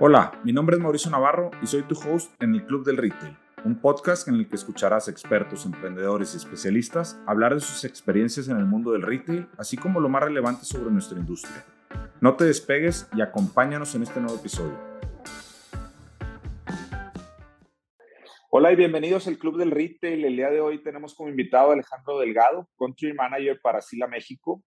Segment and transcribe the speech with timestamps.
[0.00, 3.36] Hola, mi nombre es Mauricio Navarro y soy tu host en el Club del Retail,
[3.64, 8.56] un podcast en el que escucharás expertos, emprendedores y especialistas hablar de sus experiencias en
[8.56, 11.64] el mundo del retail, así como lo más relevante sobre nuestra industria.
[12.20, 14.76] No te despegues y acompáñanos en este nuevo episodio.
[18.50, 20.24] Hola y bienvenidos al Club del Retail.
[20.24, 24.60] El día de hoy tenemos como invitado a Alejandro Delgado, Country Manager para Sila México.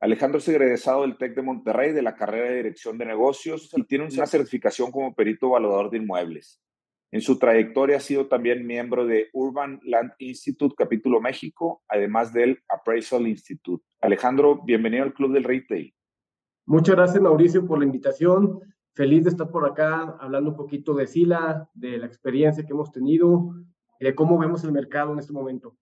[0.00, 3.82] Alejandro es egresado del TEC de Monterrey de la carrera de Dirección de Negocios y
[3.82, 6.62] tiene una certificación como perito evaluador de inmuebles.
[7.10, 12.62] En su trayectoria ha sido también miembro de Urban Land Institute Capítulo México, además del
[12.68, 13.84] Appraisal Institute.
[14.00, 15.92] Alejandro, bienvenido al Club del Retail.
[16.66, 18.60] Muchas gracias, Mauricio, por la invitación.
[18.94, 22.92] Feliz de estar por acá hablando un poquito de Sila, de la experiencia que hemos
[22.92, 23.52] tenido
[23.98, 25.76] y de cómo vemos el mercado en este momento.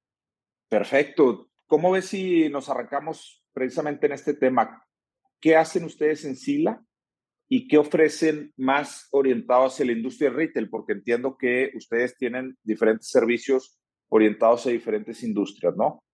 [0.70, 1.50] Perfecto.
[1.66, 4.84] ¿Cómo ves si nos arrancamos precisamente en este tema.
[5.40, 6.84] ¿Qué hacen ustedes en Sila
[7.48, 10.68] y qué ofrecen más orientados hacia la industria retail?
[10.68, 16.04] Porque entiendo que ustedes tienen diferentes servicios orientados a diferentes industrias, ¿no?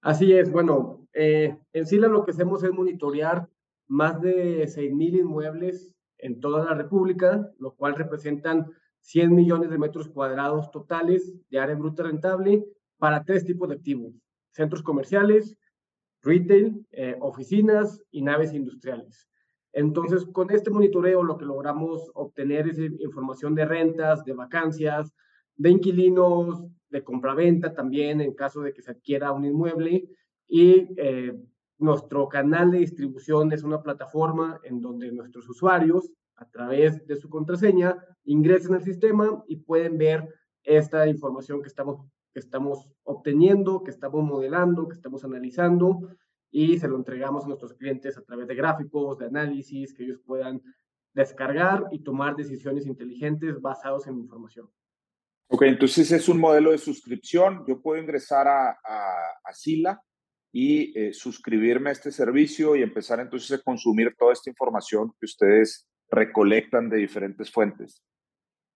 [0.00, 0.50] Así es.
[0.50, 3.48] Bueno, eh, en Sila lo que hacemos es monitorear
[3.86, 8.66] más de 6.000 inmuebles en toda la República, lo cual representan
[9.02, 12.64] 100 millones de metros cuadrados totales de área bruta rentable
[12.98, 14.14] para tres tipos de activos,
[14.50, 15.56] centros comerciales,
[16.22, 19.28] retail, eh, oficinas y naves industriales.
[19.72, 25.12] Entonces, con este monitoreo lo que logramos obtener es información de rentas, de vacancias,
[25.56, 30.08] de inquilinos, de compraventa también en caso de que se adquiera un inmueble
[30.46, 31.34] y eh,
[31.78, 37.28] nuestro canal de distribución es una plataforma en donde nuestros usuarios a través de su
[37.30, 40.28] contraseña ingresan al sistema y pueden ver
[40.62, 46.16] esta información que estamos que estamos obteniendo, que estamos modelando, que estamos analizando
[46.50, 50.20] y se lo entregamos a nuestros clientes a través de gráficos, de análisis, que ellos
[50.24, 50.62] puedan
[51.14, 54.68] descargar y tomar decisiones inteligentes basados en información.
[55.48, 57.64] Ok, entonces es un modelo de suscripción.
[57.66, 60.02] Yo puedo ingresar a, a, Sila
[60.50, 65.26] y eh, suscribirme a este servicio y empezar entonces a consumir toda esta información que
[65.26, 68.02] ustedes recolectan de diferentes fuentes.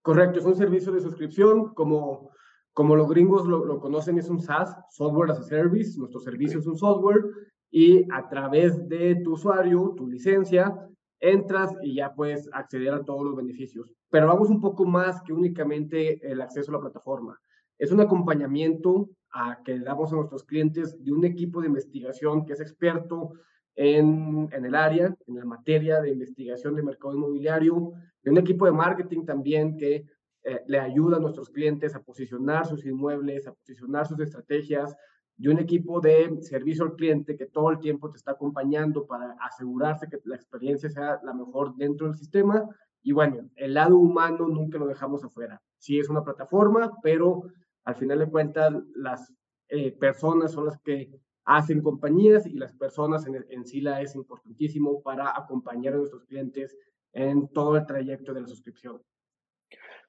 [0.03, 2.31] Correcto, es un servicio de suscripción como
[2.77, 5.99] como los gringos lo, conocen, es un SaaS, Software as a Service.
[5.99, 7.25] Nuestro servicio es un software
[7.71, 10.87] y a través de tu usuario, tu licencia,
[11.19, 13.91] entras y ya puedes acceder a todos los beneficios.
[14.11, 17.41] Pero vamos un poco más que únicamente el acceso a la plataforma.
[17.79, 22.53] Es un acompañamiento a que damos a nuestros clientes de un equipo de investigación que
[22.53, 23.33] es experto
[23.75, 28.67] en, en el área, en la materia de investigación de mercado inmobiliario, de un equipo
[28.67, 30.05] de marketing también que
[30.49, 34.95] eh, le ayuda a nuestros clientes a posicionar sus inmuebles, a posicionar sus estrategias,
[35.37, 39.33] de un equipo de servicio al cliente que todo el tiempo te está acompañando para
[39.41, 42.65] asegurarse que la experiencia sea la mejor dentro del sistema.
[43.03, 45.61] Y bueno, el lado humano nunca lo dejamos afuera.
[45.79, 47.43] Sí es una plataforma, pero
[47.85, 49.35] al final de cuentas las
[49.67, 51.11] eh, personas son las que
[51.45, 56.77] hacen compañías y las personas en, en SILA es importantísimo para acompañar a nuestros clientes
[57.13, 59.03] en todo el trayecto de la suscripción.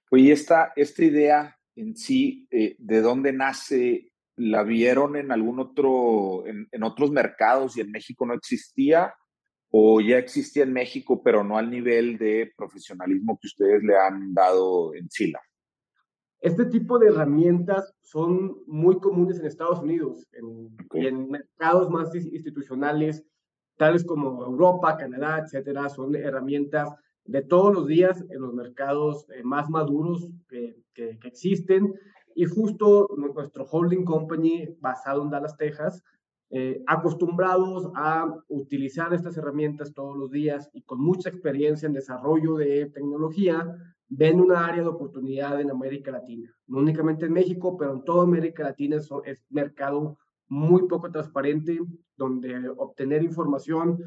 [0.10, 4.12] Oye, esta, esta idea en sí, eh, ¿de dónde nace?
[4.36, 9.14] ¿La vieron en algún otro, en, en, otros mercados y en México no existía?
[9.70, 14.34] ¿O ya existía en México, pero no al nivel de profesionalismo que ustedes le han
[14.34, 15.40] dado en Sila?
[16.40, 22.14] Este tipo de herramientas son muy comunes en Estados Unidos en, y en mercados más
[22.14, 23.26] institucionales,
[23.76, 25.90] tales como Europa, Canadá, etcétera.
[25.90, 26.90] Son herramientas
[27.28, 30.76] de todos los días en los mercados eh, más maduros que,
[31.24, 31.94] existen.
[32.34, 36.04] Y justo nuestro holding company, basado en Dallas, Texas,
[36.50, 42.56] eh, acostumbrados a utilizar estas herramientas todos los días y con mucha experiencia en desarrollo
[42.56, 43.76] de tecnología,
[44.08, 46.52] ven una área de oportunidad en América Latina.
[46.68, 50.18] No únicamente en México, pero en toda América Latina es, es mercado
[50.48, 51.80] muy poco transparente,
[52.16, 54.00] donde obtener información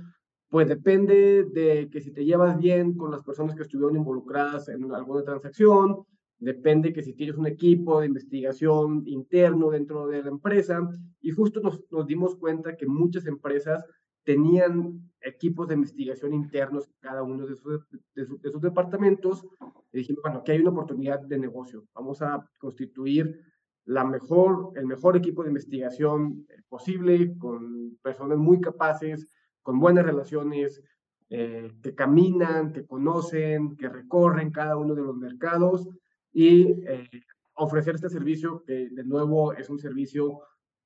[0.51, 4.93] pues depende de que si te llevas bien con las personas que estuvieron involucradas en
[4.93, 6.05] alguna transacción,
[6.39, 10.81] depende que si tienes un equipo de investigación interno dentro de la empresa,
[11.21, 13.85] y justo nos, dimos cuenta que muchas empresas
[14.25, 19.47] tenían equipos de investigación internos en cada uno de, sus departamentos,
[19.93, 23.41] y dijimos, bueno, aquí hay una oportunidad de negocio, vamos a constituir
[23.85, 29.29] la mejor, el mejor equipo de investigación posible, con personas muy capaces,
[29.71, 30.83] con buenas relaciones,
[31.29, 35.89] eh, que caminan, que conocen, que recorren cada uno de los mercados
[36.33, 37.09] y eh,
[37.55, 40.41] ofrecer este servicio que de nuevo es un servicio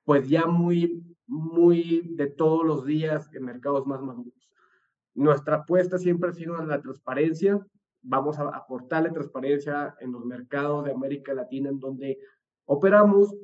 [0.05, 4.51] pues ya muy, muy de todos los días en mercados más maduros.
[5.15, 7.67] Nuestra apuesta siempre ha sido la transparencia,
[8.03, 12.19] vamos a aportarle transparencia en los mercados de América Latina en donde
[12.67, 13.35] operamos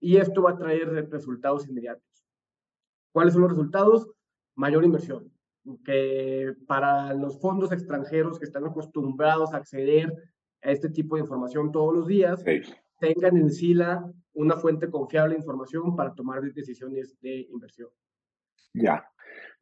[0.00, 2.24] y esto va a traer resultados inmediatos.
[3.12, 4.08] ¿Cuáles son los resultados?
[4.56, 5.32] Mayor inversión,
[5.84, 10.12] que para los fondos extranjeros que están acostumbrados a acceder
[10.62, 12.44] a este tipo de información todos los días,
[12.98, 17.88] tengan en SILA una fuente confiable de información para tomar decisiones de inversión.
[18.72, 19.06] Ya.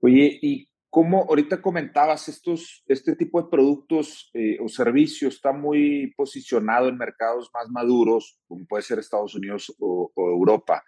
[0.00, 6.12] Oye, ¿y cómo ahorita comentabas estos, este tipo de productos eh, o servicios está muy
[6.16, 10.84] posicionado en mercados más maduros, como puede ser Estados Unidos o, Europa?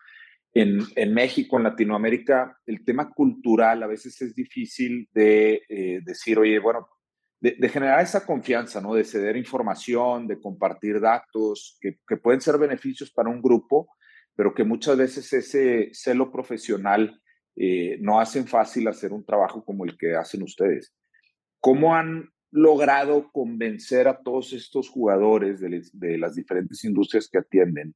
[0.58, 6.38] En, en, México, en Latinoamérica, el tema cultural a veces es difícil de eh, decir,
[6.38, 6.88] oye, bueno,
[7.40, 8.94] de, generar esa confianza, ¿no?
[8.94, 13.88] De ceder información, de compartir datos, que, que, pueden ser beneficios para un grupo,
[14.34, 17.20] pero que muchas veces ese celo profesional
[17.54, 20.94] eh, no hacen fácil hacer un trabajo como el que hacen ustedes.
[21.60, 27.94] ¿Cómo han logrado convencer a todos estos jugadores de, de las diferentes industrias que atienden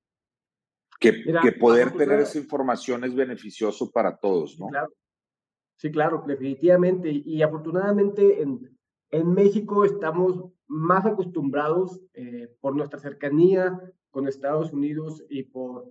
[1.00, 4.69] que, que poder tener esa información es beneficioso para todos, ¿no?
[4.69, 4.93] Claro.
[5.76, 7.11] Sí, claro, definitivamente.
[7.11, 8.61] Y afortunadamente en,
[9.11, 13.81] en México estamos más acostumbrados eh, por nuestra cercanía
[14.11, 15.88] con Estados Unidos y por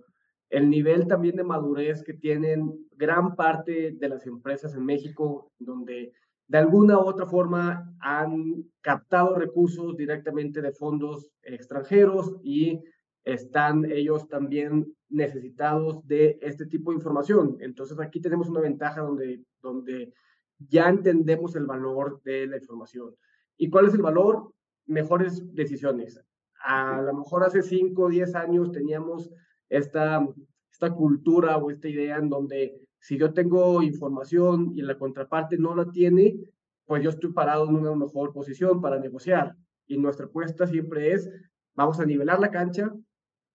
[0.48, 6.12] el nivel también de madurez que tienen gran parte de las empresas en México, donde
[6.46, 12.80] de alguna u otra forma han captado recursos directamente de fondos extranjeros y
[13.24, 17.56] están ellos también necesitados de este tipo de información.
[17.60, 20.12] Entonces aquí tenemos una ventaja donde, donde
[20.58, 23.14] ya entendemos el valor de la información.
[23.56, 24.52] ¿Y cuál es el valor?
[24.86, 26.20] Mejores decisiones.
[26.62, 29.30] A lo mejor hace 5 o 10 años teníamos
[29.68, 30.26] esta,
[30.70, 35.74] esta cultura o esta idea en donde si yo tengo información y la contraparte no
[35.74, 36.38] la tiene,
[36.84, 39.56] pues yo estoy parado en una mejor posición para negociar.
[39.86, 41.30] Y nuestra apuesta siempre es,
[41.74, 42.92] vamos a nivelar la cancha,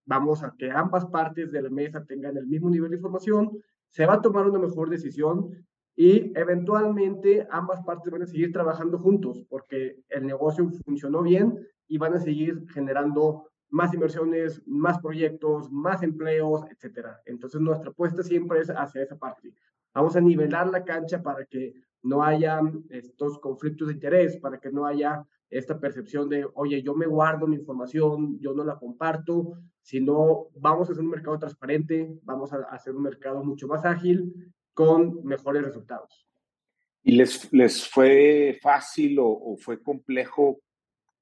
[0.05, 3.51] vamos a que ambas partes de la mesa tengan el mismo nivel de información,
[3.89, 5.65] se va a tomar una mejor decisión
[5.95, 11.57] y eventualmente ambas partes van a seguir trabajando juntos porque el negocio funcionó bien
[11.87, 17.21] y van a seguir generando más inversiones, más proyectos, más empleos, etcétera.
[17.25, 19.53] Entonces nuestra apuesta siempre es hacia esa parte.
[19.93, 21.73] Vamos a nivelar la cancha para que
[22.03, 26.95] no haya estos conflictos de interés, para que no haya esta percepción de, oye, yo
[26.95, 32.19] me guardo mi información, yo no la comparto, sino vamos a hacer un mercado transparente,
[32.23, 36.27] vamos a hacer un mercado mucho más ágil con mejores resultados.
[37.03, 40.59] ¿Y les, les fue fácil o, fue complejo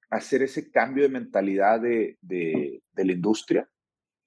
[0.10, 3.70] hacer ese cambio de mentalidad de, de, la industria?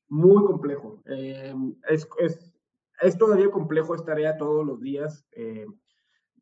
[0.09, 1.03] Muy complejo.
[1.07, 1.55] Eh,
[1.89, 2.53] es, es,
[3.01, 5.27] es, todavía complejo, esta tarea todos los días.
[5.33, 5.67] Eh,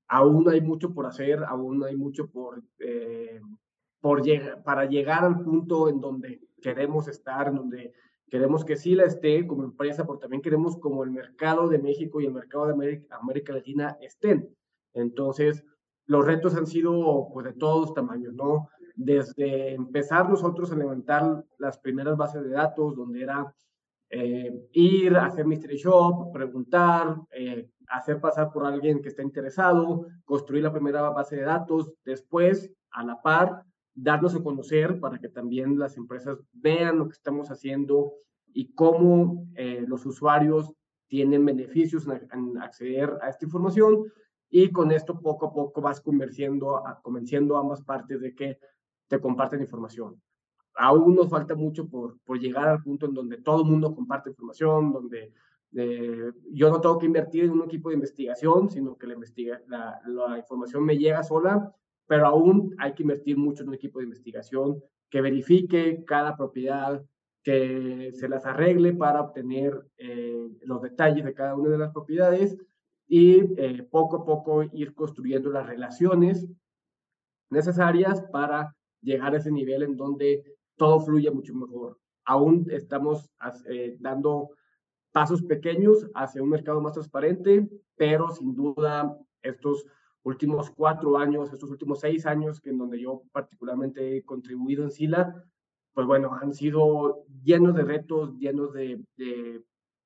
[0.08, 3.40] aún hay mucho por hacer, aún hay mucho por, eh,
[4.00, 7.92] por llegar, para llegar al punto en donde queremos estar, en donde
[8.34, 12.20] Queremos que sí la esté como empresa, pero también queremos como el mercado de México
[12.20, 14.48] y el mercado de América, Latina estén.
[14.92, 15.64] Entonces,
[16.06, 18.68] los retos han sido pues, de todos tamaños, ¿no?
[18.96, 23.54] Desde empezar nosotros a levantar las primeras bases de datos, donde era
[24.10, 30.62] eh, ir, hacer mystery shop, preguntar, eh, hacer pasar por alguien que está interesado, construir
[30.62, 33.64] la primera base de datos, después, a la par,
[33.94, 38.14] darnos a conocer para que también las empresas vean lo que estamos haciendo
[38.52, 40.72] y cómo eh, los usuarios
[41.06, 44.04] tienen beneficios en, acceder a esta información
[44.50, 48.58] y con esto poco a poco vas convenciendo a, convenciendo ambas partes de que
[49.08, 50.20] te comparten información.
[50.76, 54.30] Aún nos falta mucho por, por llegar al punto en donde todo el mundo comparte
[54.30, 55.32] información, donde
[55.76, 59.60] eh, yo no tengo que invertir en un equipo de investigación, sino que la, investiga,
[59.66, 61.74] la, la información me llega sola
[62.06, 67.02] pero aún hay que invertir mucho en un equipo de investigación que verifique cada propiedad,
[67.42, 72.56] que se las arregle para obtener eh, los detalles de cada una de las propiedades
[73.06, 76.48] y eh, poco a poco ir construyendo las relaciones
[77.50, 80.42] necesarias para llegar a ese nivel en donde
[80.76, 81.98] todo fluya mucho mejor.
[82.24, 83.30] Aún estamos
[83.68, 84.50] eh, dando
[85.14, 89.86] pasos pequeños hacia un mercado más transparente, pero sin duda estos
[90.24, 94.90] últimos cuatro años, estos últimos seis años, que en donde yo particularmente he contribuido en
[94.90, 95.44] SILA,
[95.92, 99.04] pues bueno, han sido llenos de retos, llenos de,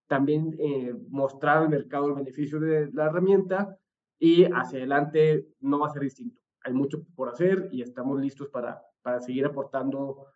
[0.08, 3.78] también eh, mostrar al mercado el beneficio de la herramienta
[4.18, 6.38] y hacia adelante no va a ser distinto.
[6.64, 10.26] Hay mucho por hacer y estamos listos para, para seguir aportando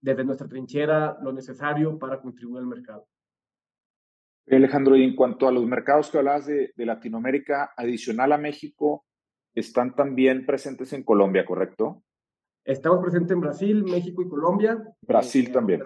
[0.00, 3.09] desde nuestra trinchera lo necesario para contribuir al mercado.
[4.56, 9.04] Alejandro, y en cuanto a los mercados que hablabas de, de Latinoamérica, adicional a México,
[9.54, 12.02] están también presentes en Colombia, ¿correcto?
[12.64, 14.82] Estamos presentes en Brasil, México y Colombia.
[15.02, 15.82] Brasil eh, también.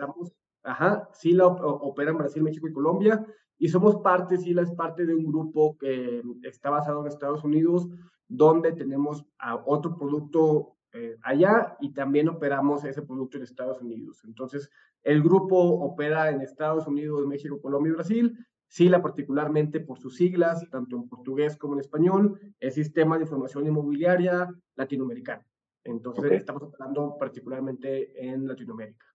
[0.62, 3.24] ajá, SILA opera en Brasil, México y Colombia.
[3.58, 7.88] Y somos parte, SILA es parte de un grupo que está basado en Estados Unidos,
[8.28, 9.24] donde tenemos
[9.64, 14.22] otro producto eh, allá y también operamos ese producto en Estados Unidos.
[14.24, 14.70] Entonces,
[15.02, 18.46] el grupo opera en Estados Unidos, México, Colombia y Brasil.
[18.68, 23.66] SILA particularmente por sus siglas, tanto en portugués como en español, el Sistema de Información
[23.66, 25.44] Inmobiliaria Latinoamericano.
[25.84, 29.06] Entonces, estamos operando particularmente en Latinoamérica.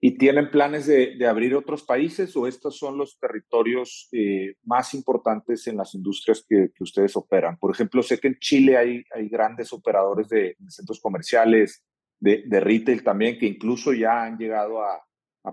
[0.00, 5.66] ¿Y tienen planes de, abrir otros países o estos son los territorios eh, más importantes
[5.66, 7.56] en las industrias que, ustedes operan?
[7.58, 11.84] Por ejemplo, sé que en Chile hay, hay grandes operadores de, centros comerciales,
[12.20, 15.00] de, retail también, que incluso ya han llegado a,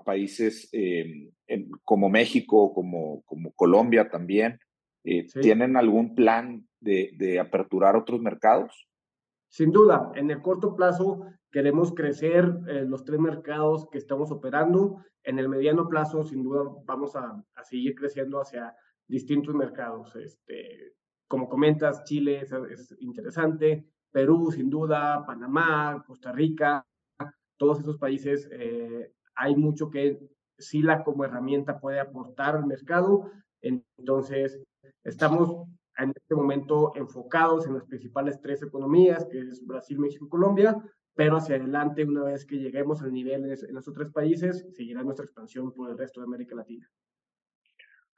[0.03, 1.31] países eh,
[1.83, 4.59] como México, como, como Colombia también.
[5.03, 8.87] Eh, ¿Tienen algún plan de aperturar otros mercados?
[9.55, 14.97] Sin duda, en el corto plazo queremos crecer eh, los tres mercados que estamos operando.
[15.23, 18.75] En el mediano plazo, sin duda, vamos a, seguir creciendo hacia
[19.07, 20.13] distintos mercados.
[20.17, 20.95] Este,
[21.29, 26.85] como comentas, Chile es, interesante, Perú, sin duda, Panamá, Costa Rica,
[27.55, 30.19] todos esos países, eh, hay mucho que
[30.57, 33.31] SILA como herramienta puede aportar al mercado.
[33.61, 34.61] Entonces,
[35.03, 40.29] estamos en este momento enfocados en las principales tres economías, que es Brasil, México y
[40.29, 40.75] Colombia,
[41.15, 45.25] pero hacia adelante, una vez que lleguemos al nivel en los tres países, seguirá nuestra
[45.25, 46.89] expansión por el resto de América Latina.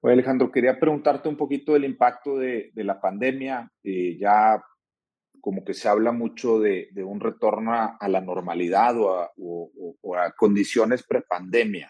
[0.02, 3.72] Oye, Alejandro, quería preguntarte un poquito del impacto de, de la pandemia.
[3.84, 4.62] Eh, ya
[5.48, 10.16] como que se habla mucho de, de un retorno a, la normalidad o a, o,
[10.18, 11.90] a condiciones prepandemia.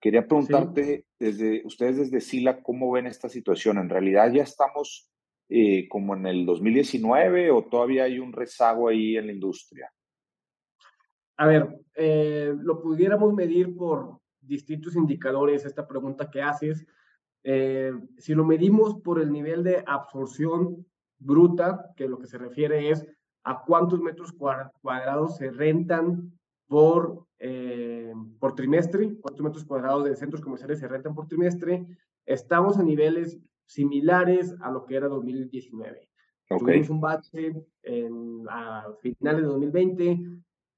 [0.00, 3.76] Quería preguntarte, desde ustedes desde SILA, ¿cómo ven esta situación?
[3.76, 5.12] ¿En realidad ya estamos
[5.50, 9.92] eh, como en el 2019 o todavía hay un rezago ahí en la industria?
[11.36, 16.86] A ver, eh, lo pudiéramos medir por distintos indicadores, esta pregunta que haces.
[17.42, 20.86] Eh, si lo medimos por el nivel de absorción
[21.18, 23.06] bruta, que lo que se refiere es
[23.44, 26.32] a cuántos metros cuadrados se rentan
[26.66, 27.26] por,
[28.38, 31.86] por trimestre, cuántos metros cuadrados de centros comerciales se rentan por trimestre,
[32.26, 36.08] estamos a niveles similares a lo que era 2019.
[36.58, 40.20] Tuvimos un bache en, a finales de 2020,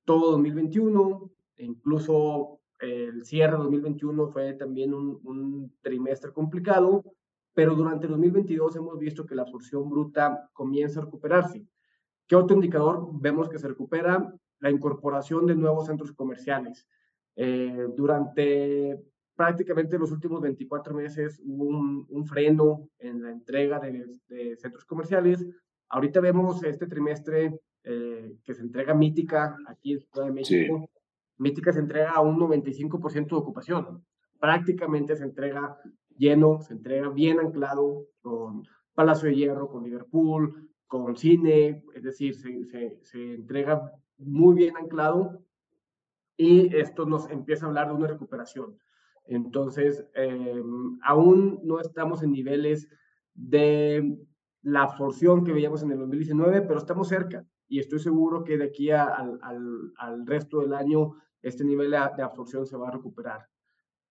[0.05, 7.05] todo 2021, incluso el cierre de 2021 fue también un, un trimestre complicado,
[7.57, 11.65] pero durante 2022 hemos visto que la absorción bruta comienza a recuperarse.
[12.27, 14.31] ¿Qué otro indicador vemos que se recupera?
[14.59, 16.87] La incorporación de nuevos centros comerciales.
[17.35, 19.03] Eh, durante
[19.35, 25.47] prácticamente los últimos 24 meses hubo un, freno en la entrega de, centros comerciales.
[25.89, 30.91] Ahorita vemos este trimestre eh, que se entrega Mítica aquí en Ciudad de México.
[31.39, 34.05] Mítica se entrega a un 95% de ocupación.
[34.39, 35.79] Prácticamente se entrega
[36.19, 42.35] lleno, se entrega bien anclado con Palacio de Hierro, con Liverpool, con cine, es decir,
[42.35, 45.43] se, se, se entrega muy bien anclado
[46.37, 48.79] y esto nos empieza a hablar de una recuperación.
[49.27, 52.89] Entonces, em, aún no estamos en niveles
[53.35, 54.19] de
[54.63, 58.65] la absorción que veíamos en el 2019, pero estamos cerca y estoy seguro que de
[58.65, 63.49] aquí al, al, resto del año este nivel de, absorción se va a recuperar.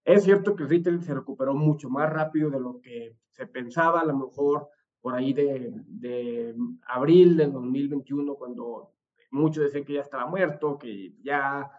[0.06, 4.02] Es cierto que el retail se recuperó mucho más rápido de lo que se pensaba,
[4.02, 4.70] a lo mejor
[5.02, 6.56] por ahí de, de
[6.88, 8.94] abril del 2021, cuando
[9.32, 11.70] muchos decían que ya estaba muerto, que ya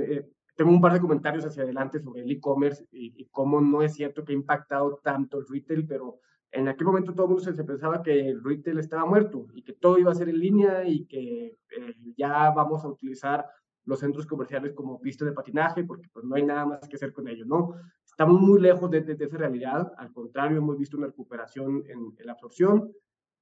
[0.00, 3.94] eh, tengo un par de comentarios hacia adelante sobre el e-commerce y, cómo no es
[3.94, 6.20] cierto que ha impactado tanto el retail, pero
[6.52, 9.72] en aquel momento todo el mundo se, pensaba que el retail estaba muerto y que
[9.72, 13.46] todo iba a ser en línea y que eh, ya vamos a utilizar
[13.84, 17.12] los centros comerciales como pista de patinaje porque pues no hay nada más que hacer
[17.12, 17.74] con ellos, ¿no?
[18.04, 22.32] Estamos muy lejos de, esa realidad, al contrario, hemos visto una recuperación en, en la
[22.32, 22.92] absorción.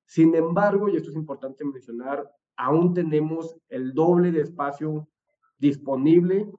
[0.07, 5.09] Sin embargo, y esto es importante mencionar, aún tenemos el doble de espacio
[5.59, 6.50] disponible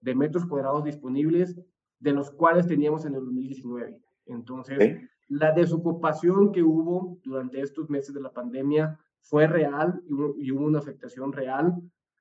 [0.00, 1.60] de metros cuadrados disponibles
[1.98, 4.00] de los cuales teníamos en el 2019.
[4.26, 10.64] Entonces, la desocupación que hubo durante estos meses de la pandemia fue real y hubo,
[10.64, 11.74] una afectación real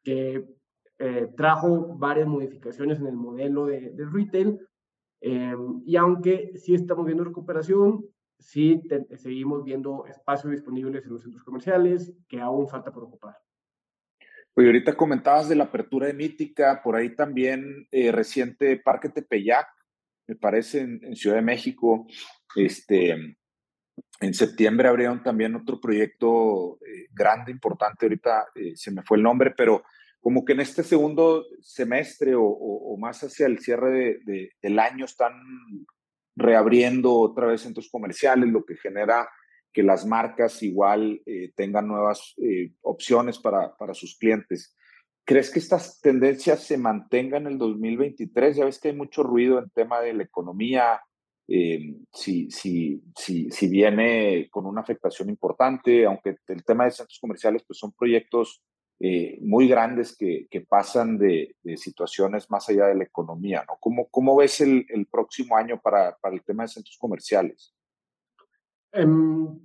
[0.04, 0.48] que
[1.00, 4.60] eh, trajo varias modificaciones en el modelo de, retail.
[5.22, 8.06] Em, y aunque sí estamos viendo recuperación,
[8.40, 8.82] sí
[9.16, 13.36] seguimos viendo espacios disponibles en los centros comerciales que aún falta por ocupar.
[14.58, 19.68] Oye, ahorita comentabas de la apertura de Mítica, por ahí también eh, reciente Parque Tepeyac,
[20.28, 22.08] me parece, en, Ciudad de México.
[22.56, 23.12] Este,
[24.22, 29.24] en septiembre abrieron también otro proyecto eh, grande, importante, ahorita eh, se me fue el
[29.24, 29.84] nombre, pero
[30.26, 34.18] como que en este segundo semestre o, más hacia el cierre
[34.60, 35.34] del año están
[36.36, 39.30] reabriendo otra vez centros comerciales, lo que genera
[39.72, 42.34] que las marcas igual eh, tengan nuevas
[42.82, 44.76] opciones para, para sus clientes.
[45.26, 48.58] ¿Crees que estas tendencias se mantengan en el 2023?
[48.58, 51.02] Ya ves que hay mucho ruido en tema de la economía,
[51.48, 57.20] eh, si, si, si, si, viene con una afectación importante, aunque el tema de centros
[57.20, 58.64] comerciales pues son proyectos
[59.00, 63.78] eh, muy grandes que, que pasan de, de, situaciones más allá de la economía, ¿no?
[63.80, 67.76] ¿Cómo, cómo ves el, el próximo año para, para, el tema de centros comerciales?
[68.94, 69.60] Um,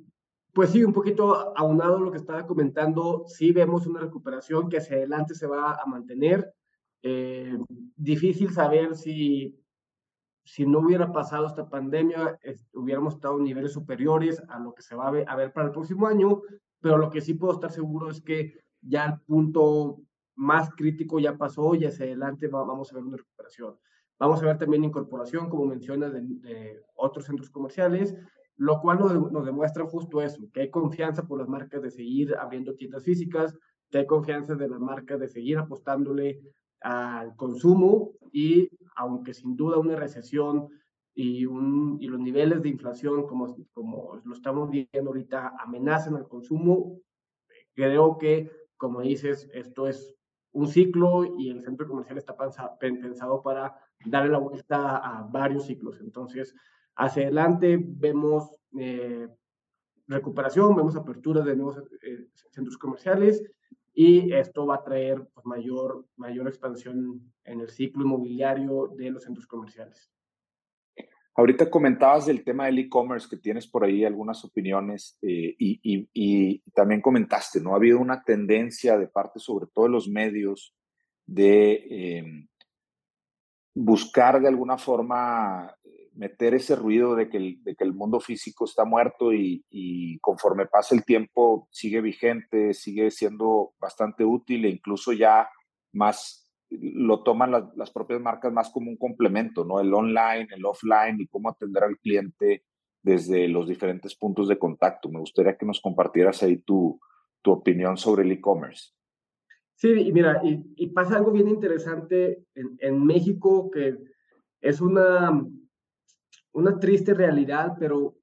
[0.53, 4.79] pues sí, un poquito aunado a lo que estaba comentando, sí vemos una recuperación que
[4.79, 6.53] hacia adelante se va a mantener.
[7.03, 7.57] Eh,
[7.97, 9.61] difícil saber si
[10.45, 12.39] si no hubiera pasado esta pandemia,
[12.73, 15.67] hubiéramos estado en niveles superiores a lo que se va a ver, a ver, para
[15.67, 16.43] el próximo año,
[16.81, 20.01] pero lo que sí puedo estar seguro es que ya el punto
[20.35, 23.77] más crítico ya pasó y hacia adelante vamos a ver una recuperación.
[24.19, 28.15] Vamos a ver también incorporación, como mencionas, de, otros centros comerciales,
[28.57, 32.35] lo cual nos, nos, demuestra justo eso, que hay confianza por las marcas de seguir
[32.37, 33.57] abriendo tiendas físicas,
[33.91, 36.41] que hay confianza de las marcas de seguir apostándole
[36.81, 40.69] al consumo y aunque sin duda una recesión
[41.15, 46.29] y, un, y los niveles de inflación como, como lo estamos viendo ahorita amenazan al
[46.29, 47.01] consumo,
[47.75, 50.17] creo que, como dices, esto es
[50.53, 52.35] un ciclo y el centro comercial está
[52.79, 56.01] pensado para darle la vuelta a varios ciclos.
[56.01, 56.55] Entonces,
[56.97, 59.29] hacia adelante vemos eh,
[60.07, 63.45] recuperación, vemos apertura de nuevos eh, centros comerciales
[63.93, 69.25] y esto va a traer pues, mayor, mayor expansión en el ciclo inmobiliario de los
[69.25, 70.11] centros comerciales.
[71.35, 76.09] Ahorita comentabas del tema del e-commerce, que tienes por ahí algunas opiniones eh, y, y,
[76.13, 77.73] y, también comentaste, ¿no?
[77.73, 80.75] Ha habido una tendencia de parte sobre todo de los medios
[81.27, 82.47] de eh,
[83.75, 85.75] buscar de alguna forma
[86.21, 90.19] meter ese ruido de que el, de que el mundo físico está muerto y, y,
[90.19, 95.49] conforme pasa el tiempo sigue vigente, sigue siendo bastante útil e incluso ya
[95.93, 96.40] más
[96.71, 99.81] lo toman las, las, propias marcas más como un complemento, ¿no?
[99.81, 102.65] El online, el offline y cómo atender al cliente
[103.03, 105.09] desde los diferentes puntos de contacto.
[105.09, 107.01] Me gustaría que nos compartieras ahí tu,
[107.43, 108.93] tu opinión sobre el e-commerce.
[109.75, 113.97] Sí, y mira, y, y, pasa algo bien interesante en, en México que
[114.61, 115.43] es una
[116.53, 118.17] una triste realidad, pero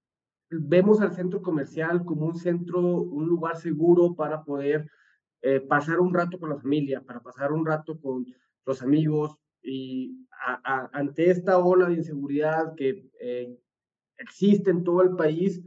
[0.49, 4.89] vemos al centro comercial como un centro, un lugar seguro para poder
[5.49, 8.25] eh, pasar un rato con la familia, para pasar un rato con
[8.65, 10.27] los amigos y
[10.91, 13.57] ante esta ola de inseguridad que eh,
[14.17, 15.63] existe en todo el país,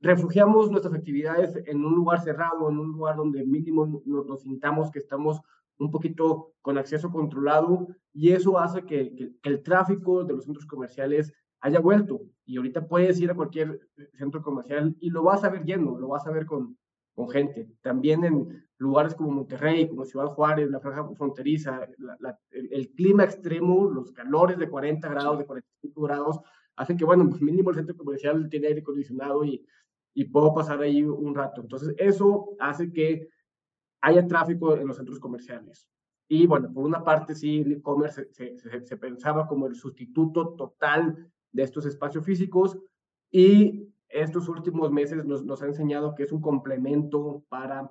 [0.00, 4.98] refugiamos nuestras actividades en un lugar cerrado, en un lugar donde mínimo nos, sintamos que
[4.98, 5.40] estamos
[5.78, 10.66] un poquito con acceso controlado y eso hace que, que el tráfico de los centros
[10.66, 12.20] comerciales haya vuelto.
[12.44, 13.80] Y ahorita puedes ir a cualquier
[14.18, 16.76] centro comercial y lo vas a ver lleno, lo vas a ver con,
[17.14, 17.70] con gente.
[17.82, 21.88] También en lugares como Monterrey, como Ciudad Juárez, la franja fronteriza,
[22.50, 26.40] el, clima extremo, los calores de 40 grados, de 45 grados,
[26.76, 29.66] hacen que, bueno, pues mínimo el centro comercial tiene aire acondicionado y,
[30.14, 31.60] y puedo pasar ahí un rato.
[31.60, 33.28] Entonces, eso hace que
[34.00, 35.88] haya tráfico en los centros comerciales.
[36.28, 40.54] Y bueno, por una parte, sí, el e-commerce se, se, se, pensaba como el sustituto
[40.54, 42.78] total de estos espacios físicos
[43.30, 47.90] y estos últimos meses nos, nos ha enseñado que es un complemento para,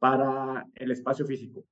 [0.00, 1.64] para el espacio físico.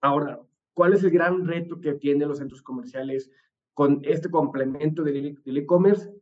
[0.00, 0.40] Ahora,
[0.74, 3.30] ¿cuál es el gran reto que tienen los centros comerciales
[3.74, 6.12] con este complemento del e-commerce?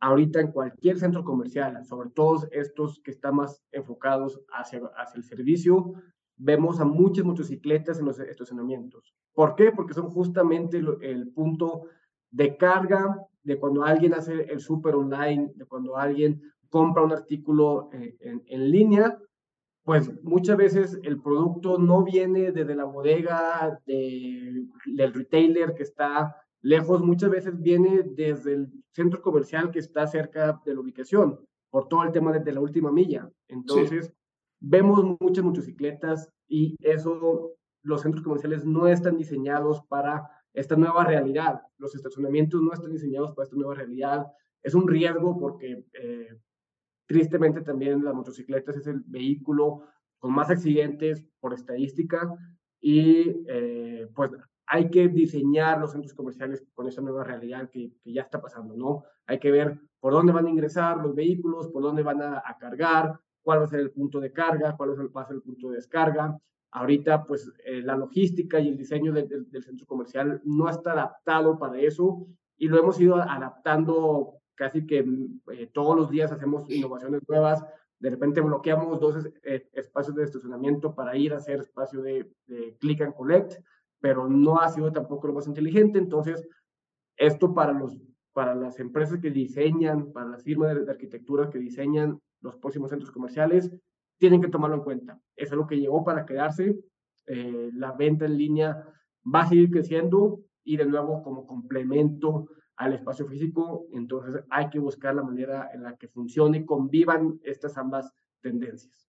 [0.00, 5.24] Ahorita en cualquier centro comercial, sobre todo estos que están más enfocados hacia, hacia el
[5.24, 5.94] servicio,
[6.36, 9.14] vemos a muchas motocicletas en los estacionamientos.
[9.32, 9.70] ¿Por qué?
[9.72, 11.84] Porque son justamente el punto
[12.30, 17.88] de carga, de cuando alguien hace el súper online, de cuando alguien compra un artículo
[17.92, 19.18] eh, en, en, línea,
[19.86, 26.42] pues muchas veces el producto no viene desde la bodega de, del retailer que está
[26.60, 31.38] lejos, muchas veces viene desde el centro comercial que está cerca de la ubicación,
[31.70, 33.30] por todo el tema de, de la última milla.
[33.46, 34.12] Entonces, sí.
[34.58, 41.60] vemos muchas motocicletas y eso, los centros comerciales no están diseñados para esta nueva realidad.
[41.78, 44.26] Los estacionamientos no están diseñados para esta nueva realidad.
[44.64, 46.28] Es un riesgo porque eh,
[47.06, 49.82] tristemente también las motocicletas es el vehículo
[50.18, 52.34] con más accidentes por estadística
[52.80, 54.32] y eh, pues
[54.66, 59.04] hay que diseñar los centros comerciales con esa nueva realidad que, ya está pasando, ¿no?
[59.26, 63.18] Hay que ver por dónde van a ingresar los vehículos, por dónde van a, cargar,
[63.42, 65.76] cuál va a ser el punto de carga, cuál va a ser el punto de
[65.76, 66.36] descarga.
[66.72, 70.92] Ahorita, pues, eh, la logística y el diseño de, de, del centro comercial no está
[70.92, 75.04] adaptado para eso y lo hemos ido adaptando casi que
[75.52, 77.64] eh, todos los días hacemos innovaciones nuevas.
[77.98, 82.76] De repente bloqueamos dos eh, espacios de estacionamiento para ir a hacer espacio de, de
[82.78, 83.54] click and collect
[84.00, 85.98] pero no ha sido tampoco lo más inteligente.
[85.98, 86.46] Entonces,
[87.16, 87.98] esto para, los,
[88.32, 92.90] para las empresas que diseñan, para las firmas de, de arquitectura que diseñan los próximos
[92.90, 93.70] centros comerciales,
[94.18, 95.20] tienen que tomarlo en cuenta.
[95.34, 96.78] Eso es lo que llegó para quedarse.
[97.26, 98.84] Eh, la venta en línea
[99.34, 104.78] va a seguir creciendo y de nuevo como complemento al espacio físico, entonces hay que
[104.78, 109.06] buscar la manera en la que funcione y convivan estas ambas tendencias.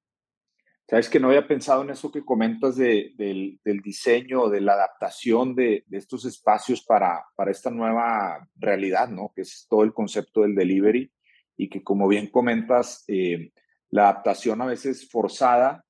[0.89, 4.73] Sabes que no había pensado en eso que comentas de, del, del, diseño, de la
[4.73, 9.33] adaptación de, de estos espacios para, para, esta nueva realidad, ¿no?
[9.35, 11.11] Que es todo el concepto del delivery
[11.57, 13.51] y que como bien comentas, eh,
[13.89, 15.83] la adaptación a veces forzada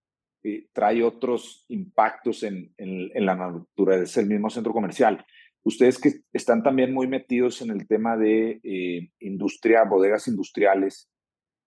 [0.43, 5.23] eh, trae otros impactos en, en, en la naturaleza del mismo centro comercial.
[5.67, 11.09] Ustedes que están también muy metidos en el tema de eh, industria, bodegas industriales,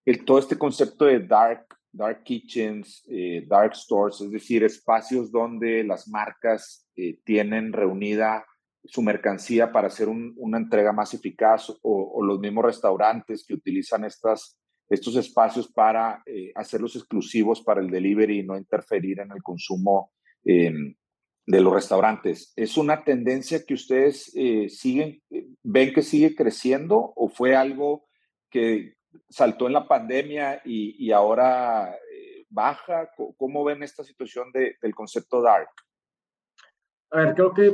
[0.06, 5.84] el, todo este concepto de dark dark kitchens, eh, dark stores, es decir, espacios donde
[5.84, 8.46] las marcas eh, tienen reunida
[8.84, 13.54] su mercancía para hacer un, una entrega más eficaz o, o, los mismos restaurantes que
[13.54, 14.58] utilizan estas,
[14.88, 20.12] estos espacios para eh, hacerlos exclusivos para el delivery y no interferir en el consumo
[20.44, 20.94] em,
[21.50, 22.52] de los restaurantes.
[22.56, 25.20] ¿Es una tendencia que ustedes eh, siguen,
[25.62, 28.06] ven que sigue creciendo o fue algo
[28.48, 28.94] que,
[29.28, 33.10] saltó en la pandemia y, y ahora eh, baja?
[33.36, 35.68] ¿Cómo ven esta situación de, del concepto dark?
[37.10, 37.72] A ver, creo que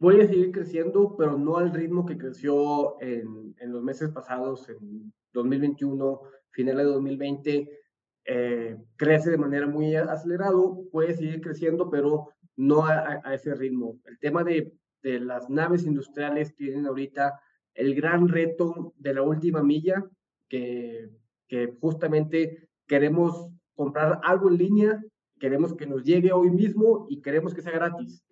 [0.00, 4.68] voy a seguir creciendo, pero no al ritmo que creció en, en los meses pasados,
[4.68, 7.80] en 2021, final de 2020.
[8.24, 13.98] Eh, crece de manera muy acelerado, puede seguir creciendo, pero no a, ese ritmo.
[14.04, 17.40] El tema de, las naves industriales tienen ahorita
[17.74, 20.04] el gran reto de la última milla,
[20.48, 21.10] que
[21.80, 25.04] justamente queremos comprar algo en línea,
[25.38, 28.22] queremos que nos llegue hoy mismo y queremos que sea gratis.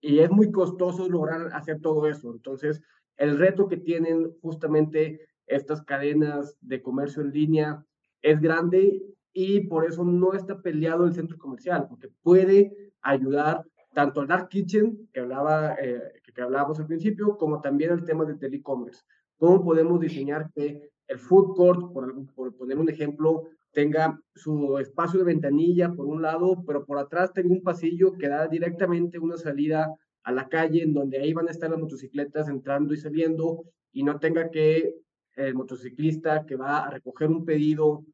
[0.00, 2.30] Y es muy costoso lograr hacer todo eso.
[2.32, 2.82] Entonces,
[3.16, 7.84] el reto que tienen justamente estas cadenas de comercio en línea
[8.22, 14.20] es grande y por eso no está peleado el centro comercial, porque puede ayudar tanto
[14.20, 16.00] al Dark Kitchen, que, hablaba, eh,
[16.34, 19.02] que, hablábamos al principio, como también el tema del telecommerce.
[19.36, 25.18] ¿Cómo podemos diseñar que el food court, por, por, poner un ejemplo, tenga su espacio
[25.18, 29.36] de ventanilla por un lado, pero por atrás tenga un pasillo que da directamente una
[29.36, 33.64] salida a la calle en donde ahí van a estar las motocicletas entrando y saliendo
[33.92, 34.94] y no tenga que
[35.34, 38.04] el motociclista que va a recoger un pedido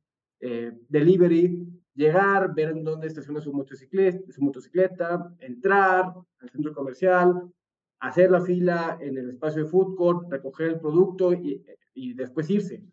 [0.41, 1.67] eh, delivery,
[1.99, 7.53] llegar, ver en dónde estaciona su motocicleta, entrar al centro comercial,
[7.99, 12.49] hacer la fila en el espacio de food court, recoger el producto y, y después
[12.49, 12.85] irse.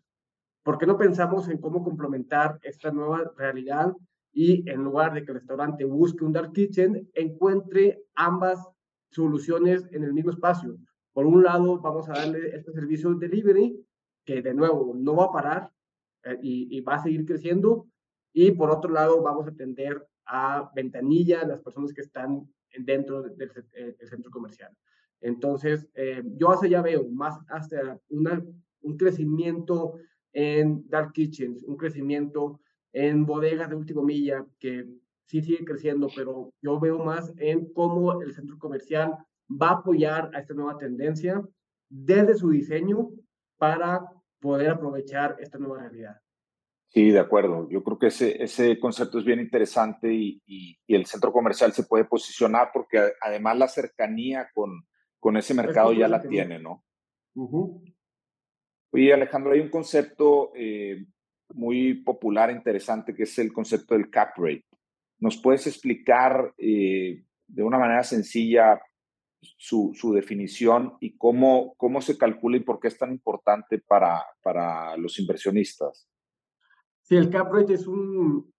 [0.64, 3.94] ¿Por qué no pensamos en cómo complementar esta nueva realidad
[4.32, 8.58] y en lugar de que el restaurante busque un dark kitchen, encuentre ambas
[9.12, 10.76] soluciones en el mismo espacio?
[11.12, 13.86] Por un lado, vamos a darle este servicio de delivery,
[14.24, 15.72] que de nuevo no va a parar
[16.24, 17.86] eh, y, va a seguir creciendo.
[18.36, 22.46] Y por otro lado, vamos a atender a ventanilla, las personas que están
[22.78, 24.76] dentro del, del, del centro comercial.
[25.22, 28.44] Entonces, eh, yo hacia allá veo más hasta una
[28.82, 29.94] un crecimiento
[30.34, 32.60] en dark kitchens, un crecimiento
[32.92, 34.86] en bodegas de última milla que
[35.24, 39.16] sí sigue creciendo, pero yo veo más en cómo el centro comercial
[39.50, 41.42] va a apoyar a esta nueva tendencia
[41.88, 43.08] desde su diseño
[43.56, 44.04] para
[44.40, 46.20] poder aprovechar esta nueva realidad.
[46.88, 47.68] Sí, de acuerdo.
[47.68, 51.72] Yo creo que ese, ese concepto es bien interesante y, y, y, el centro comercial
[51.72, 54.86] se puede posicionar porque además la cercanía con,
[55.18, 56.84] con ese mercado ya la tiene, ¿no?
[57.34, 57.94] Uh -huh.
[58.92, 61.04] Oye, Alejandro, hay un concepto eh,
[61.52, 64.64] muy popular, interesante, que es el concepto del cap rate.
[65.18, 68.80] ¿Nos puedes explicar eh, de una manera sencilla
[69.40, 74.24] su, su, definición y cómo, cómo se calcula y por qué es tan importante para,
[74.42, 76.08] para los inversionistas?
[77.08, 78.52] Sí, el cap rate es, un,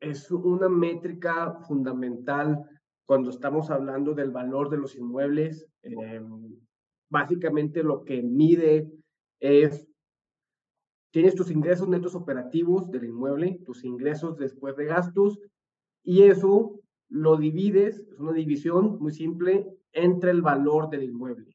[0.00, 2.64] es una métrica fundamental
[3.04, 5.66] cuando estamos hablando del valor de los inmuebles.
[5.82, 6.22] Eh,
[7.10, 8.90] básicamente lo que mide
[9.38, 9.86] es,
[11.12, 15.38] tienes tus ingresos netos operativos del inmueble, tus ingresos después de gastos,
[16.02, 21.54] y eso lo divides, es una división muy simple, entre el valor del inmueble.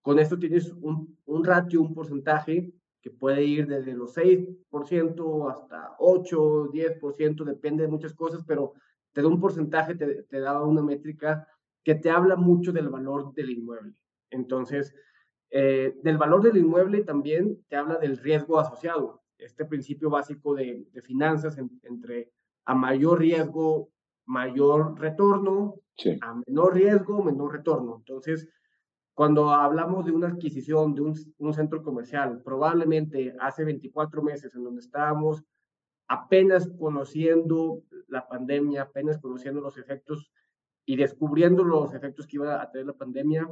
[0.00, 2.72] Con esto tienes un, un ratio, un porcentaje
[3.06, 8.72] que puede ir desde los 6% hasta 8, 10%, depende de muchas cosas, pero
[9.12, 11.46] te da un porcentaje, te, te da una métrica
[11.84, 13.94] que te habla mucho del valor del inmueble.
[14.30, 14.92] Entonces,
[15.50, 19.22] eh, del valor del inmueble también te habla del riesgo asociado.
[19.38, 22.32] Este principio básico de, de finanzas entre
[22.64, 23.88] a mayor riesgo,
[24.24, 25.76] mayor retorno,
[26.22, 27.98] a menor riesgo, menor retorno.
[27.98, 28.48] Entonces,
[29.16, 34.62] cuando hablamos de una adquisición de un, un, centro comercial, probablemente hace 24 meses en
[34.62, 35.42] donde estábamos
[36.06, 40.30] apenas conociendo la pandemia, apenas conociendo los efectos
[40.84, 43.48] y descubriendo los efectos que iba a tener la pandemia,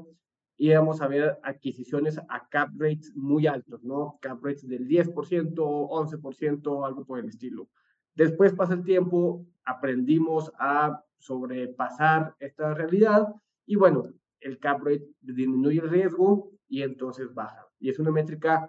[0.59, 4.19] íbamos a ver adquisiciones a cap rates muy altos, ¿no?
[4.21, 7.71] Cap rates del 10%, 11%, algo por el estilo.
[8.15, 13.29] Después pasa el tiempo, aprendimos a sobrepasar esta realidad
[13.65, 14.13] y bueno,
[14.45, 17.67] el cap rate disminuye el riesgo y entonces baja.
[17.79, 18.69] Y es una métrica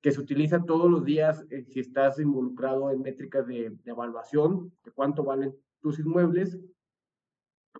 [0.00, 4.72] que se utiliza todos los días eh, si estás involucrado en métricas de, de, evaluación,
[4.84, 6.58] de cuánto valen tus inmuebles.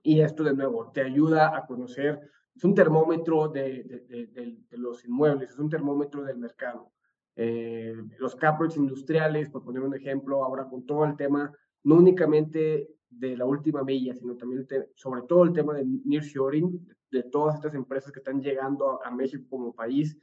[0.03, 2.21] Y esto de nuevo te ayuda a conocer,
[2.55, 4.27] es un termómetro de, de,
[4.69, 6.93] de los inmuebles, es un termómetro del mercado.
[7.37, 11.53] Eh, los cap rates industriales, por poner un ejemplo, ahora con todo el tema,
[11.85, 17.23] no únicamente de la última milla, sino también sobre todo el tema de nearshoring, de
[17.25, 20.19] todas estas empresas que están llegando a, México como país,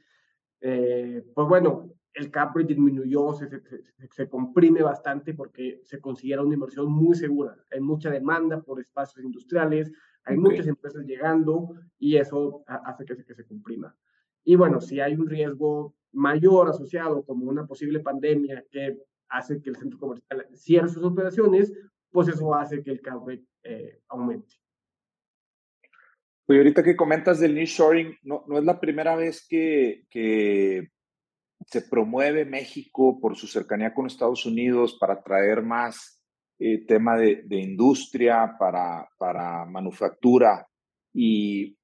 [0.60, 6.42] eh, pues bueno, el cap rate disminuyó, se, se, se, comprime bastante porque se considera
[6.42, 7.56] una inversión muy segura.
[7.72, 9.90] Hay mucha demanda por espacios industriales,
[10.24, 10.50] hay okay.
[10.50, 13.96] muchas empresas llegando y eso hace que se, que se comprima.
[14.44, 19.70] Y bueno, si hay un riesgo mayor asociado como una posible pandemia que hace que
[19.70, 21.72] el centro comercial cierre sus operaciones,
[22.14, 24.54] pues eso hace que el cap rate eh, aumente.
[26.46, 30.92] Oye, ahorita que comentas del nearshoring, no, no es la primera vez que, que
[31.66, 36.22] se promueve México por su cercanía con Estados Unidos para traer más
[36.60, 40.68] eh, tema de, de, industria, para, para manufactura
[41.12, 41.76] y,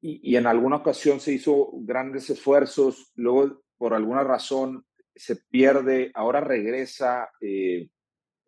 [0.00, 6.10] y, y, en alguna ocasión se hizo grandes esfuerzos, luego por alguna razón se pierde,
[6.14, 7.90] ahora regresa eh,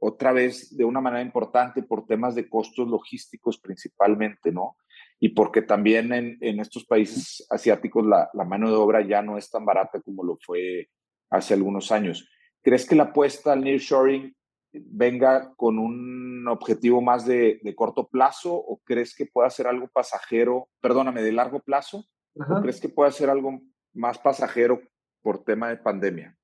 [0.07, 4.77] otra vez de una manera importante por temas de costos logísticos principalmente, ¿no?
[5.19, 9.37] Y porque también en, en estos países asiáticos la, la, mano de obra ya no
[9.37, 10.91] es tan barata como lo fue
[11.31, 12.31] hace algunos años.
[12.63, 14.33] ¿Crees que la apuesta al nearshoring
[14.73, 19.89] venga con un objetivo más de, de, corto plazo o crees que pueda ser algo
[19.89, 22.05] pasajero, perdóname, de largo plazo?
[22.39, 22.59] Ajá.
[22.59, 23.61] ¿O crees que pueda ser algo
[23.93, 24.81] más pasajero
[25.21, 26.37] por tema de pandemia?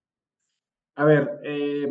[0.95, 1.89] A ver, eh,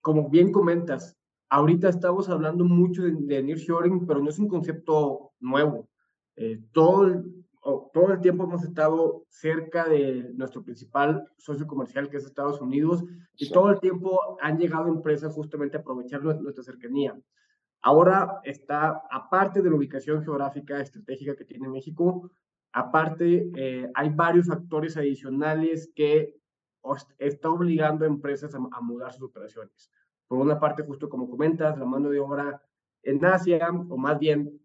[0.00, 1.16] como bien comentas,
[1.48, 5.88] ahorita estamos hablando mucho de, de nearshoring, pero no es un concepto nuevo.
[6.36, 7.44] Eh, todo, el,
[7.92, 13.04] todo el tiempo hemos estado cerca de nuestro principal socio comercial, que es Estados Unidos,
[13.34, 13.52] y sí.
[13.52, 17.18] todo el tiempo han llegado empresas justamente a aprovechar nuestra cercanía.
[17.82, 22.30] Ahora está, aparte de la ubicación geográfica estratégica que tiene México,
[22.72, 26.37] aparte eh, hay varios factores adicionales que
[27.18, 29.90] está obligando a empresas a, mudar sus operaciones.
[30.26, 32.62] Por una parte, justo como comentas, la mano de obra
[33.02, 34.60] en Asia, o más bien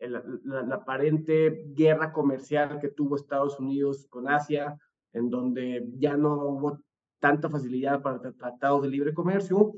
[0.00, 4.78] la, aparente guerra comercial que tuvo Estados Unidos con Asia,
[5.12, 6.80] en donde ya no hubo
[7.18, 9.74] tanta facilidad para tratados de libre comercio,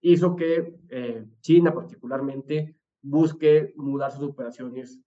[0.00, 5.00] hizo que eh, China particularmente busque mudar sus operaciones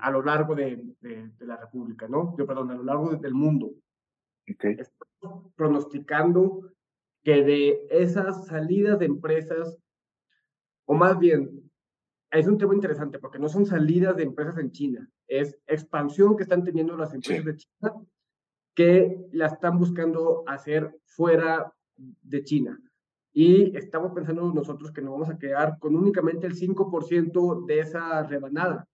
[0.00, 2.36] a lo largo de, de, de, la República, ¿no?
[2.36, 3.70] Yo, perdón, a lo largo del mundo.
[4.52, 4.76] Okay.
[4.78, 6.70] Estamos pronosticando
[7.22, 9.78] que de esas salidas de empresas,
[10.86, 11.70] o más bien,
[12.30, 16.42] es un tema interesante porque no son salidas de empresas en China, es expansión que
[16.42, 17.50] están teniendo las empresas sí.
[17.50, 18.06] de China
[18.74, 22.80] que la están buscando hacer fuera de China.
[23.32, 28.22] Y estamos pensando nosotros que nos vamos a quedar con únicamente el 5% de esa
[28.24, 28.86] rebanada.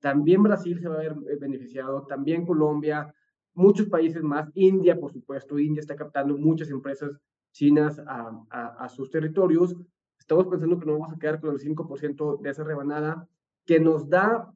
[0.00, 3.12] También Brasil se va a ver beneficiado, también Colombia,
[3.58, 7.18] muchos países más, India, por supuesto, India está captando muchas empresas
[7.52, 9.74] chinas a, a, a sus territorios.
[10.16, 13.28] Estamos pensando que nos vamos a quedar con el 5% de esa rebanada
[13.66, 14.52] que nos da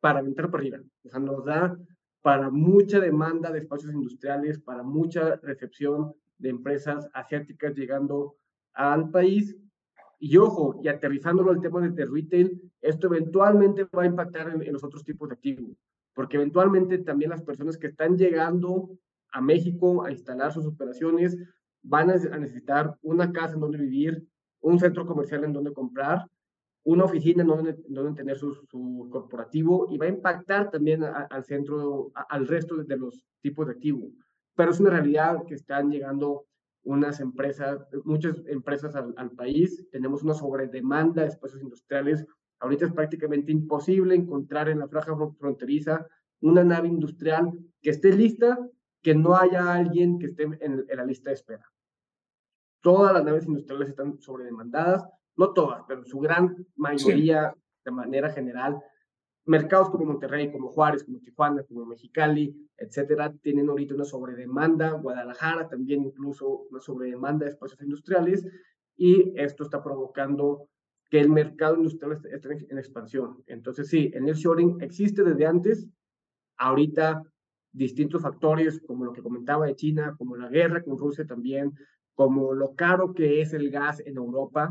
[0.00, 1.76] para aventar para arriba, o sea, nos da
[2.20, 8.36] para mucha demanda de espacios industriales, para mucha recepción de empresas asiáticas llegando
[8.74, 9.56] al país.
[10.20, 14.72] Y ojo, y aterrizándolo al tema de retail, esto eventualmente va a impactar en, en
[14.72, 15.76] los otros tipos de activos
[16.18, 18.90] porque eventualmente también las personas que están llegando
[19.30, 21.38] a México a instalar sus operaciones
[21.80, 24.26] van a necesitar una casa en donde vivir,
[24.58, 26.26] un centro comercial en donde comprar,
[26.82, 28.52] una oficina donde, donde tener su,
[29.12, 34.12] corporativo y va a impactar también al centro, al resto de los tipos de activos.
[34.56, 36.46] Pero es una realidad que están llegando
[36.82, 42.26] unas empresas, muchas empresas al, al país, tenemos una sobredemanda de espacios industriales.
[42.60, 46.06] Ahorita es prácticamente imposible encontrar en la franja fronteriza
[46.40, 48.58] una nave industrial que esté lista,
[49.02, 51.64] que no haya alguien que esté en, la lista de espera.
[52.80, 55.04] Todas las naves industriales están sobredemandadas,
[55.36, 58.80] no todas, pero su gran mayoría, de manera general,
[59.44, 65.68] mercados como Monterrey, como Juárez, como Tijuana, como Mexicali, etcétera, tienen ahorita una sobredemanda, Guadalajara
[65.68, 68.46] también incluso una sobredemanda de espacios industriales,
[68.96, 70.68] y esto está provocando
[71.10, 73.42] que el mercado industrial esté en expansión.
[73.46, 75.88] Entonces, sí, el nearshoring existe desde antes,
[76.56, 77.22] ahorita
[77.72, 81.72] distintos factores, como lo que comentaba de China, como la guerra con Rusia también,
[82.14, 84.70] como lo caro que es el gas en Europa.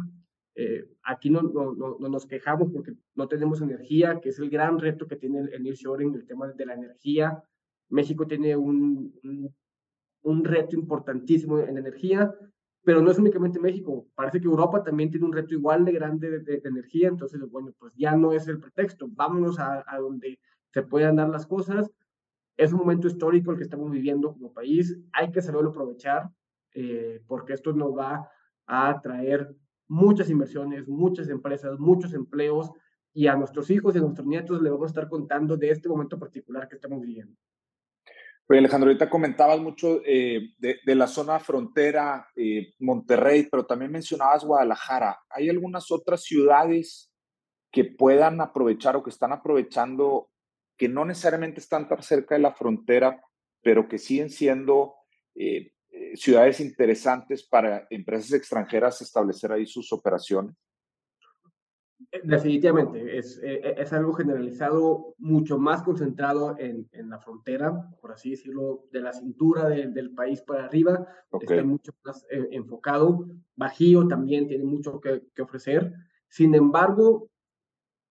[0.55, 4.79] Eh, aquí no, no, no, nos quejamos porque no tenemos energía, que es el gran
[4.79, 7.41] reto que tiene el, el nearshoring, el tema de la energía.
[7.89, 9.55] México tiene un, un,
[10.23, 12.33] un reto importantísimo en energía,
[12.83, 14.07] pero no es únicamente México.
[14.15, 17.93] Parece que Europa también tiene un reto igual de grande de, energía, entonces, bueno, pues
[17.95, 19.07] ya no es el pretexto.
[19.09, 20.39] Vámonos a, donde
[20.71, 21.91] se puedan dar las cosas.
[22.55, 24.97] Es un momento histórico el que estamos viviendo como país.
[25.13, 26.29] Hay que saberlo aprovechar
[26.73, 28.29] eh, porque esto nos va
[28.65, 29.55] a traer
[29.87, 32.71] muchas inversiones, muchas empresas, muchos empleos
[33.13, 35.89] y a nuestros hijos y a nuestros nietos le vamos a estar contando de este
[35.89, 37.35] momento particular que estamos viviendo.
[38.49, 44.45] Oye, Alejandro, ahorita comentabas mucho eh, de, la zona frontera, eh, Monterrey, pero también mencionabas
[44.45, 45.19] Guadalajara.
[45.29, 47.11] ¿Hay algunas otras ciudades
[47.73, 50.29] que puedan aprovechar o que están aprovechando,
[50.77, 53.21] que no necesariamente están tan cerca de la frontera,
[53.61, 54.95] pero que siguen siendo
[55.35, 55.73] eh,
[56.15, 60.55] ciudades interesantes para empresas extranjeras establecer ahí sus operaciones?
[62.11, 68.11] Eh, definitivamente, es, eh, es algo generalizado, mucho más concentrado en, en, la frontera, por
[68.11, 71.57] así decirlo, de la cintura de, del país para arriba, okay.
[71.57, 73.25] está mucho más eh, enfocado.
[73.55, 75.91] Bajío también tiene mucho que, que ofrecer.
[76.29, 77.29] Sin embargo,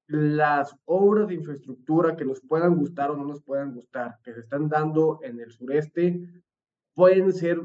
[0.09, 4.41] las obras de infraestructura que nos puedan gustar o no nos puedan gustar, que se
[4.41, 6.29] están dando en el sureste,
[6.95, 7.61] pueden ser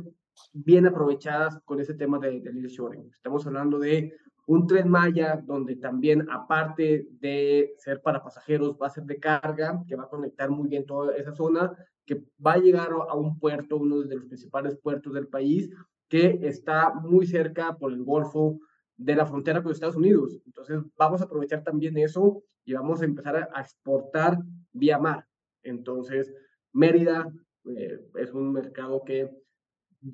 [0.54, 3.10] bien aprovechadas con ese tema de, de nearshoring.
[3.12, 4.14] Estamos hablando de
[4.52, 9.82] un tren Maya donde también, aparte de ser para pasajeros, va a ser de carga,
[9.88, 11.72] que va a conectar muy bien toda esa zona,
[12.06, 15.70] que va a llegar a un puerto, uno de los principales puertos del país,
[16.10, 18.60] que está muy cerca por el Golfo
[18.98, 20.42] de la frontera con Estados Unidos.
[20.46, 24.38] Entonces, vamos a aprovechar también eso y vamos a empezar a exportar
[24.74, 25.26] vía mar.
[25.64, 26.34] Entonces,
[26.74, 27.32] Mérida
[27.66, 29.32] eh, es un mercado que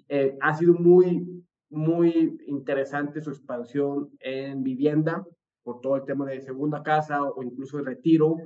[0.09, 5.25] eh, ha sido muy, muy interesante su expansión en vivienda,
[5.63, 8.37] por todo el tema de segunda casa o incluso de retiro,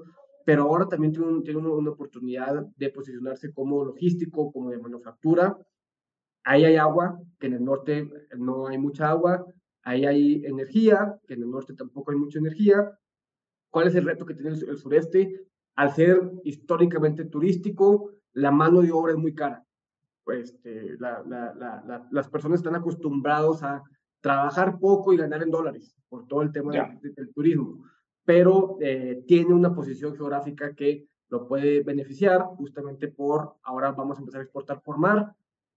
[0.44, 5.56] pero ahora también tiene, tiene una oportunidad de posicionarse como logístico, como de manufactura.
[6.44, 9.46] Ahí hay agua, que en el norte no hay mucha agua.
[9.84, 12.92] Ahí hay energía, que en el norte tampoco hay mucha energía.
[13.70, 15.46] ¿Cuál es el reto que tiene el, sureste?
[15.76, 19.64] Al ser históricamente turístico, la mano de obra es muy cara
[20.28, 23.84] este, la, la, la, las personas están acostumbrados a
[24.22, 27.84] trabajar poco y ganar en dólares por todo el tema de, de, del turismo,
[28.24, 34.20] pero eh, tiene una posición geográfica que lo puede beneficiar justamente por, ahora vamos a
[34.20, 35.34] empezar a exportar por mar,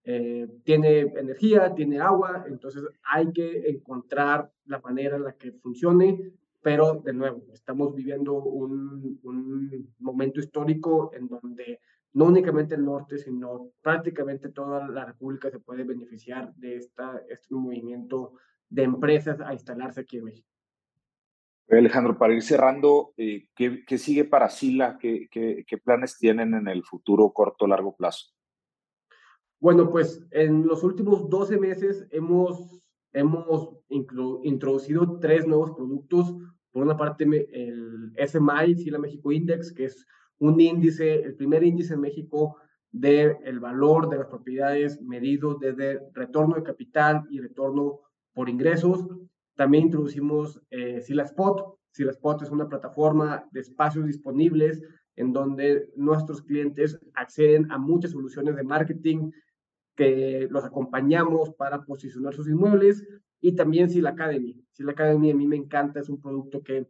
[0.07, 6.33] eh, tiene energía, tiene agua, entonces hay que encontrar la manera en la que funcione,
[6.61, 11.81] pero de nuevo, estamos viviendo un, un momento histórico en donde
[12.15, 17.55] no únicamente el norte, sino prácticamente toda la República se puede beneficiar de esta, este
[17.55, 18.35] movimiento
[18.69, 20.49] de empresas a instalarse aquí en México.
[21.69, 24.99] Alejandro, para ir cerrando, eh, ¿qué, ¿qué, sigue para Sila?
[24.99, 28.27] ¿Qué, ¿Qué, ¿Qué, planes tienen en el futuro corto o largo plazo?
[29.59, 32.81] Bueno, pues en los últimos 12 meses hemos,
[33.13, 36.37] hemos introducido tres nuevos productos.
[36.71, 40.07] Por una parte, el SMI, Sila México Index, que es
[40.39, 42.57] un índice, el primer índice en México
[42.91, 48.01] del el valor de las propiedades medido desde retorno de capital y retorno
[48.33, 49.07] por ingresos.
[49.57, 51.79] También introducimos eh, Silaspot.
[51.91, 54.81] Silaspot es una plataforma de espacios disponibles
[55.17, 59.31] en donde nuestros clientes acceden a muchas soluciones de marketing
[59.97, 63.07] que los acompañamos para posicionar sus inmuebles
[63.41, 64.61] y también Sila Academy.
[64.73, 66.89] Sila Academy a mí me encanta, es un producto que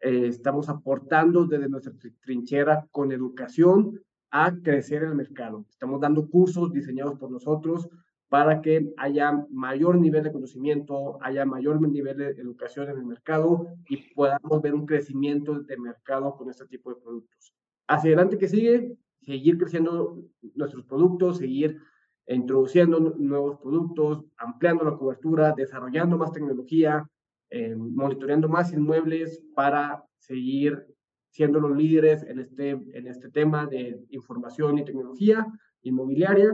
[0.00, 5.64] eh, estamos aportando desde nuestra trinchera con educación a crecer el mercado.
[5.70, 7.88] Estamos dando cursos diseñados por nosotros
[8.28, 13.68] para que haya mayor nivel de conocimiento, haya mayor nivel de educación en el mercado
[13.88, 17.54] y podamos ver un crecimiento de mercado con este tipo de productos.
[17.86, 20.22] Hacia adelante que sigue, seguir creciendo
[20.54, 21.78] nuestros productos, seguir
[22.26, 27.08] introduciendo nuevos productos, ampliando la cobertura, desarrollando más tecnología,
[27.50, 30.86] eh, monitoreando más inmuebles para seguir
[31.30, 35.46] siendo los líderes en este, en este tema de información y tecnología
[35.82, 36.50] inmobiliaria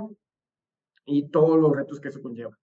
[1.05, 2.59] y todos los retos que eso conlleva.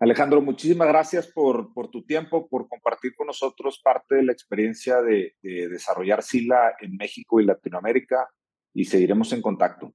[0.00, 5.02] Alejandro, muchísimas gracias por, por, tu tiempo, por compartir con nosotros parte de la experiencia
[5.02, 8.28] de, de desarrollar SILA en México y Latinoamérica
[8.72, 9.92] y seguiremos en contacto.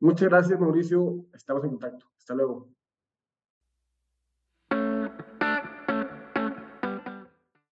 [0.00, 1.26] Muchas gracias, Mauricio.
[1.32, 2.06] Estamos en contacto.
[2.16, 2.70] Hasta luego.